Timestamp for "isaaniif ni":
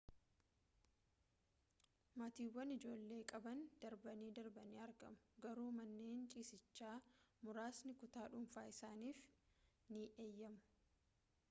8.75-10.03